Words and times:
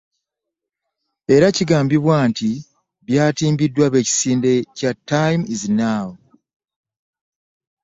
Era 1.35 1.47
kigambibwa 1.55 2.17
nti 2.29 2.51
byatimbiddwa 3.07 3.83
ab'ekisinde 3.97 4.53
kya 4.77 4.91
‘Time 5.09 5.41
is 5.53 5.61
Now' 5.81 6.09